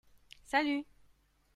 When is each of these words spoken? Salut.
Salut. 0.45 0.83